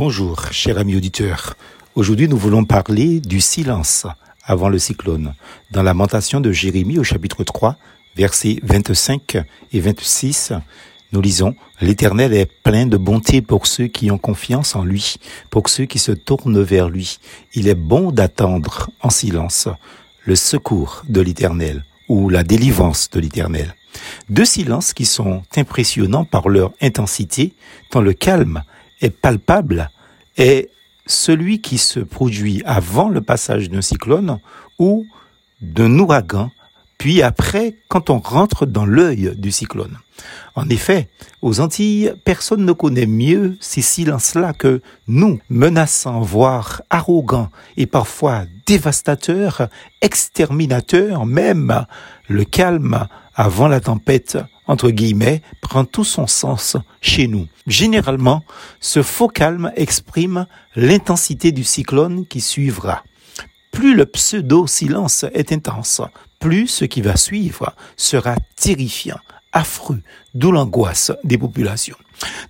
Bonjour, 0.00 0.50
cher 0.50 0.78
ami 0.78 0.96
auditeur. 0.96 1.56
Aujourd'hui, 1.94 2.26
nous 2.26 2.38
voulons 2.38 2.64
parler 2.64 3.20
du 3.20 3.38
silence 3.38 4.06
avant 4.44 4.70
le 4.70 4.78
cyclone. 4.78 5.34
Dans 5.72 5.82
Lamentation 5.82 6.40
de 6.40 6.52
Jérémie 6.52 6.98
au 6.98 7.04
chapitre 7.04 7.44
3, 7.44 7.76
versets 8.16 8.60
25 8.62 9.36
et 9.74 9.80
26, 9.80 10.54
nous 11.12 11.20
lisons 11.20 11.54
L'Éternel 11.82 12.32
est 12.32 12.50
plein 12.62 12.86
de 12.86 12.96
bonté 12.96 13.42
pour 13.42 13.66
ceux 13.66 13.88
qui 13.88 14.10
ont 14.10 14.16
confiance 14.16 14.74
en 14.74 14.84
lui, 14.84 15.16
pour 15.50 15.68
ceux 15.68 15.84
qui 15.84 15.98
se 15.98 16.12
tournent 16.12 16.62
vers 16.62 16.88
lui. 16.88 17.18
Il 17.52 17.68
est 17.68 17.74
bon 17.74 18.10
d'attendre 18.10 18.88
en 19.02 19.10
silence 19.10 19.68
le 20.24 20.34
secours 20.34 21.02
de 21.10 21.20
l'Éternel 21.20 21.84
ou 22.08 22.30
la 22.30 22.42
délivrance 22.42 23.10
de 23.10 23.20
l'Éternel. 23.20 23.74
Deux 24.30 24.46
silences 24.46 24.94
qui 24.94 25.04
sont 25.04 25.42
impressionnants 25.56 26.24
par 26.24 26.48
leur 26.48 26.72
intensité, 26.80 27.52
tant 27.90 28.00
le 28.00 28.14
calme 28.14 28.62
est 29.00 29.10
palpable, 29.10 29.90
est 30.36 30.70
celui 31.06 31.60
qui 31.60 31.78
se 31.78 32.00
produit 32.00 32.62
avant 32.64 33.08
le 33.08 33.20
passage 33.20 33.68
d'un 33.68 33.82
cyclone 33.82 34.38
ou 34.78 35.06
d'un 35.60 35.98
ouragan, 35.98 36.50
puis 37.00 37.22
après 37.22 37.76
quand 37.88 38.10
on 38.10 38.18
rentre 38.18 38.66
dans 38.66 38.84
l'œil 38.84 39.32
du 39.38 39.50
cyclone. 39.50 39.96
En 40.54 40.68
effet, 40.68 41.08
aux 41.40 41.60
Antilles, 41.60 42.12
personne 42.26 42.66
ne 42.66 42.72
connaît 42.72 43.06
mieux 43.06 43.56
ces 43.58 43.80
silences-là 43.80 44.52
que 44.52 44.82
nous, 45.08 45.40
menaçants, 45.48 46.20
voire 46.20 46.82
arrogants 46.90 47.48
et 47.78 47.86
parfois 47.86 48.44
dévastateurs, 48.66 49.70
exterminateurs 50.02 51.24
même. 51.24 51.86
Le 52.28 52.44
calme 52.44 53.06
avant 53.34 53.66
la 53.66 53.80
tempête, 53.80 54.36
entre 54.66 54.90
guillemets, 54.90 55.40
prend 55.62 55.86
tout 55.86 56.04
son 56.04 56.26
sens 56.26 56.76
chez 57.00 57.28
nous. 57.28 57.46
Généralement, 57.66 58.44
ce 58.78 59.02
faux 59.02 59.28
calme 59.28 59.72
exprime 59.74 60.46
l'intensité 60.76 61.50
du 61.50 61.64
cyclone 61.64 62.26
qui 62.26 62.42
suivra. 62.42 63.04
Plus 63.72 63.94
le 63.94 64.04
pseudo-silence 64.04 65.24
est 65.32 65.50
intense, 65.52 66.02
plus 66.40 66.66
ce 66.66 66.84
qui 66.84 67.02
va 67.02 67.16
suivre 67.16 67.74
sera 67.96 68.34
terrifiant, 68.56 69.20
affreux, 69.52 70.00
d'où 70.34 70.50
l'angoisse 70.50 71.12
des 71.22 71.38
populations. 71.38 71.96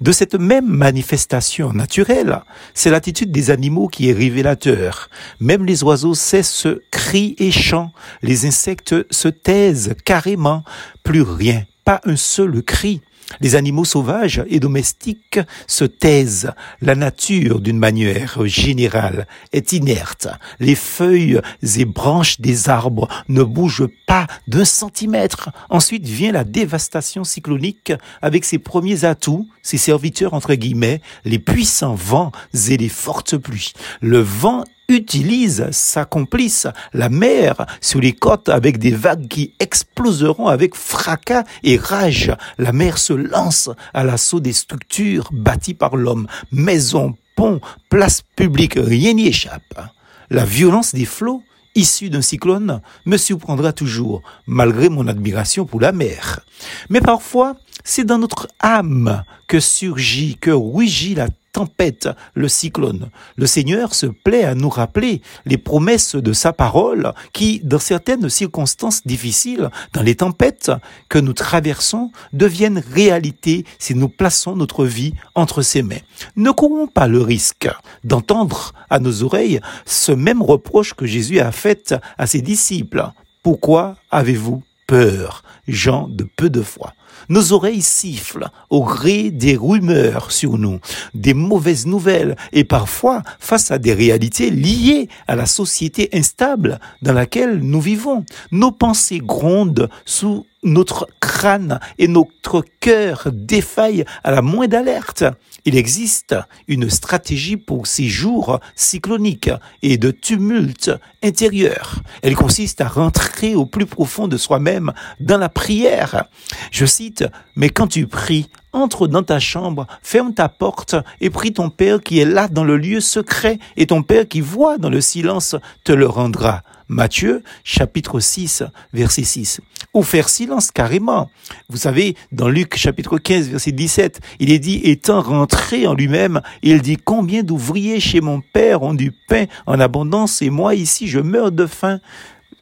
De 0.00 0.12
cette 0.12 0.34
même 0.34 0.66
manifestation 0.66 1.72
naturelle, 1.72 2.40
c'est 2.72 2.90
l'attitude 2.90 3.30
des 3.30 3.50
animaux 3.50 3.88
qui 3.88 4.08
est 4.08 4.14
révélateur. 4.14 5.10
Même 5.40 5.66
les 5.66 5.84
oiseaux 5.84 6.14
cessent 6.14 6.68
cris 6.90 7.34
et 7.38 7.50
chants, 7.50 7.92
les 8.22 8.46
insectes 8.46 8.94
se 9.12 9.28
taisent 9.28 9.94
carrément, 10.04 10.64
plus 11.02 11.22
rien, 11.22 11.64
pas 11.84 12.00
un 12.04 12.16
seul 12.16 12.62
cri. 12.62 13.00
Les 13.40 13.54
animaux 13.54 13.84
sauvages 13.84 14.42
et 14.48 14.60
domestiques 14.60 15.40
se 15.66 15.84
taisent. 15.84 16.52
La 16.80 16.94
nature, 16.94 17.60
d'une 17.60 17.78
manière 17.78 18.46
générale, 18.46 19.26
est 19.52 19.72
inerte. 19.72 20.28
Les 20.58 20.74
feuilles 20.74 21.40
et 21.76 21.84
branches 21.84 22.40
des 22.40 22.68
arbres 22.68 23.08
ne 23.28 23.42
bougent 23.42 23.88
pas 24.06 24.26
d'un 24.48 24.64
centimètre. 24.64 25.50
Ensuite 25.68 26.06
vient 26.06 26.32
la 26.32 26.44
dévastation 26.44 27.24
cyclonique 27.24 27.92
avec 28.22 28.44
ses 28.44 28.58
premiers 28.58 29.04
atouts, 29.04 29.48
ses 29.62 29.78
serviteurs 29.78 30.34
entre 30.34 30.54
guillemets, 30.54 31.00
les 31.24 31.38
puissants 31.38 31.94
vents 31.94 32.32
et 32.68 32.76
les 32.76 32.88
fortes 32.88 33.36
pluies. 33.36 33.72
Le 34.00 34.18
vent 34.18 34.64
utilise 34.90 35.68
sa 35.70 36.04
complice, 36.04 36.66
la 36.92 37.08
mer, 37.08 37.64
sur 37.80 38.00
les 38.00 38.12
côtes 38.12 38.48
avec 38.48 38.78
des 38.78 38.90
vagues 38.90 39.28
qui 39.28 39.54
exploseront 39.60 40.48
avec 40.48 40.74
fracas 40.74 41.44
et 41.62 41.76
rage. 41.78 42.32
La 42.58 42.72
mer 42.72 42.98
se 42.98 43.12
lance 43.12 43.70
à 43.94 44.04
l'assaut 44.04 44.40
des 44.40 44.52
structures 44.52 45.30
bâties 45.32 45.74
par 45.74 45.96
l'homme, 45.96 46.26
maisons, 46.52 47.14
ponts, 47.36 47.60
places 47.88 48.22
publiques, 48.36 48.76
rien 48.76 49.14
n'y 49.14 49.28
échappe. 49.28 49.80
La 50.28 50.44
violence 50.44 50.94
des 50.94 51.06
flots 51.06 51.42
issus 51.74 52.10
d'un 52.10 52.22
cyclone 52.22 52.80
me 53.06 53.16
surprendra 53.16 53.72
toujours, 53.72 54.22
malgré 54.46 54.88
mon 54.88 55.06
admiration 55.06 55.64
pour 55.64 55.80
la 55.80 55.92
mer. 55.92 56.40
Mais 56.88 57.00
parfois, 57.00 57.56
c'est 57.84 58.04
dans 58.04 58.18
notre 58.18 58.48
âme 58.60 59.22
que 59.46 59.60
surgit, 59.60 60.36
que 60.40 60.50
rugit 60.50 61.14
la 61.14 61.28
tempête, 61.52 62.08
le 62.34 62.48
cyclone. 62.48 63.10
Le 63.36 63.46
Seigneur 63.46 63.94
se 63.94 64.06
plaît 64.06 64.44
à 64.44 64.54
nous 64.54 64.68
rappeler 64.68 65.22
les 65.46 65.58
promesses 65.58 66.14
de 66.14 66.32
sa 66.32 66.52
parole 66.52 67.12
qui, 67.32 67.60
dans 67.64 67.78
certaines 67.78 68.28
circonstances 68.28 69.06
difficiles, 69.06 69.70
dans 69.92 70.02
les 70.02 70.16
tempêtes 70.16 70.70
que 71.08 71.18
nous 71.18 71.32
traversons, 71.32 72.12
deviennent 72.32 72.82
réalité 72.92 73.64
si 73.78 73.94
nous 73.94 74.08
plaçons 74.08 74.56
notre 74.56 74.84
vie 74.84 75.14
entre 75.34 75.62
ses 75.62 75.82
mains. 75.82 75.96
Ne 76.36 76.50
courons 76.50 76.86
pas 76.86 77.08
le 77.08 77.20
risque 77.20 77.68
d'entendre 78.04 78.72
à 78.88 78.98
nos 78.98 79.22
oreilles 79.22 79.60
ce 79.86 80.12
même 80.12 80.42
reproche 80.42 80.94
que 80.94 81.06
Jésus 81.06 81.40
a 81.40 81.52
fait 81.52 81.94
à 82.18 82.26
ses 82.26 82.42
disciples. 82.42 83.04
Pourquoi 83.42 83.96
avez-vous 84.10 84.62
peur, 84.86 85.42
gens 85.66 86.08
de 86.08 86.24
peu 86.36 86.50
de 86.50 86.62
foi? 86.62 86.92
Nos 87.28 87.52
oreilles 87.52 87.82
sifflent 87.82 88.50
au 88.70 88.82
gré 88.82 89.30
des 89.30 89.56
rumeurs 89.56 90.32
sur 90.32 90.58
nous, 90.58 90.80
des 91.14 91.34
mauvaises 91.34 91.86
nouvelles 91.86 92.36
et 92.52 92.64
parfois 92.64 93.22
face 93.38 93.70
à 93.70 93.78
des 93.78 93.94
réalités 93.94 94.50
liées 94.50 95.08
à 95.28 95.36
la 95.36 95.46
société 95.46 96.08
instable 96.12 96.80
dans 97.02 97.12
laquelle 97.12 97.60
nous 97.60 97.80
vivons. 97.80 98.24
Nos 98.50 98.72
pensées 98.72 99.20
grondent 99.20 99.88
sous 100.04 100.46
notre 100.62 101.08
crâne 101.20 101.80
et 101.98 102.08
notre 102.08 102.62
cœur 102.80 103.28
défaillent 103.32 104.04
à 104.24 104.30
la 104.30 104.42
moindre 104.42 104.76
alerte. 104.76 105.24
Il 105.64 105.76
existe 105.76 106.34
une 106.68 106.88
stratégie 106.88 107.56
pour 107.56 107.86
ces 107.86 108.08
jours 108.08 108.60
cycloniques 108.74 109.50
et 109.82 109.98
de 109.98 110.10
tumulte 110.10 110.90
intérieur. 111.22 111.96
Elle 112.22 112.34
consiste 112.34 112.80
à 112.80 112.88
rentrer 112.88 113.54
au 113.54 113.66
plus 113.66 113.86
profond 113.86 114.28
de 114.28 114.36
soi-même 114.36 114.92
dans 115.18 115.38
la 115.38 115.48
prière. 115.48 116.24
Je 116.70 116.86
cite, 116.86 117.24
mais 117.56 117.68
quand 117.68 117.88
tu 117.88 118.06
pries, 118.06 118.48
entre 118.72 119.08
dans 119.08 119.22
ta 119.22 119.40
chambre, 119.40 119.86
ferme 120.02 120.32
ta 120.32 120.48
porte 120.48 120.94
et 121.20 121.30
prie 121.30 121.52
ton 121.52 121.70
Père 121.70 122.00
qui 122.00 122.20
est 122.20 122.24
là 122.24 122.48
dans 122.48 122.64
le 122.64 122.76
lieu 122.76 123.00
secret 123.00 123.58
et 123.76 123.86
ton 123.86 124.02
Père 124.02 124.28
qui 124.28 124.40
voit 124.40 124.78
dans 124.78 124.90
le 124.90 125.00
silence 125.00 125.56
te 125.84 125.92
le 125.92 126.06
rendra. 126.06 126.62
Matthieu 126.88 127.44
chapitre 127.62 128.18
6 128.18 128.64
verset 128.92 129.22
6. 129.22 129.60
Ou 129.94 130.02
faire 130.02 130.28
silence 130.28 130.70
carrément. 130.70 131.30
Vous 131.68 131.76
savez, 131.76 132.16
dans 132.32 132.48
Luc 132.48 132.76
chapitre 132.76 133.18
15 133.18 133.48
verset 133.48 133.72
17, 133.72 134.20
il 134.40 134.50
est 134.50 134.58
dit, 134.58 134.80
étant 134.84 135.20
rentré 135.20 135.86
en 135.86 135.94
lui-même, 135.94 136.40
il 136.62 136.82
dit, 136.82 136.96
combien 136.96 137.42
d'ouvriers 137.42 138.00
chez 138.00 138.20
mon 138.20 138.40
Père 138.40 138.82
ont 138.82 138.94
du 138.94 139.12
pain 139.12 139.44
en 139.66 139.78
abondance 139.78 140.42
et 140.42 140.50
moi 140.50 140.74
ici 140.74 141.06
je 141.06 141.20
meurs 141.20 141.52
de 141.52 141.66
faim 141.66 142.00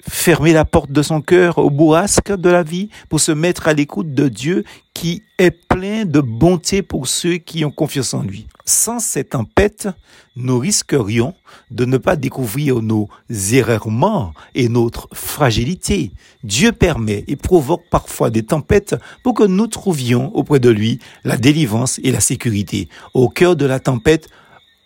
fermer 0.08 0.52
la 0.52 0.64
porte 0.64 0.90
de 0.90 1.02
son 1.02 1.20
cœur 1.20 1.58
au 1.58 1.70
bourrasque 1.70 2.34
de 2.34 2.48
la 2.48 2.62
vie 2.62 2.88
pour 3.08 3.20
se 3.20 3.32
mettre 3.32 3.68
à 3.68 3.74
l'écoute 3.74 4.14
de 4.14 4.28
Dieu 4.28 4.64
qui 4.94 5.22
est 5.38 5.50
plein 5.50 6.04
de 6.04 6.20
bonté 6.20 6.82
pour 6.82 7.06
ceux 7.06 7.36
qui 7.36 7.64
ont 7.64 7.70
confiance 7.70 8.14
en 8.14 8.22
lui. 8.22 8.46
Sans 8.64 8.98
cette 8.98 9.30
tempête, 9.30 9.88
nous 10.36 10.58
risquerions 10.58 11.34
de 11.70 11.84
ne 11.84 11.98
pas 11.98 12.16
découvrir 12.16 12.82
nos 12.82 13.08
errements 13.52 14.32
et 14.54 14.68
notre 14.68 15.08
fragilité. 15.12 16.10
Dieu 16.42 16.72
permet 16.72 17.24
et 17.28 17.36
provoque 17.36 17.84
parfois 17.90 18.30
des 18.30 18.42
tempêtes 18.42 18.96
pour 19.22 19.34
que 19.34 19.44
nous 19.44 19.66
trouvions 19.68 20.34
auprès 20.34 20.60
de 20.60 20.70
lui 20.70 20.98
la 21.24 21.36
délivrance 21.36 22.00
et 22.02 22.10
la 22.10 22.20
sécurité. 22.20 22.88
Au 23.14 23.28
cœur 23.28 23.56
de 23.56 23.66
la 23.66 23.80
tempête, 23.80 24.28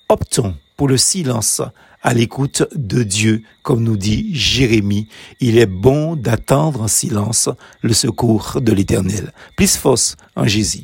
optons 0.08 0.54
pour 0.76 0.88
le 0.88 0.96
silence 0.96 1.62
à 2.02 2.14
l'écoute 2.14 2.64
de 2.74 3.02
Dieu, 3.02 3.42
comme 3.62 3.82
nous 3.82 3.96
dit 3.96 4.34
Jérémie. 4.34 5.08
Il 5.40 5.58
est 5.58 5.66
bon 5.66 6.16
d'attendre 6.16 6.82
en 6.82 6.88
silence 6.88 7.48
le 7.80 7.92
secours 7.92 8.60
de 8.60 8.72
l'Éternel. 8.72 9.32
Plus 9.56 9.76
force 9.76 10.16
en 10.36 10.46
Jésus. 10.46 10.80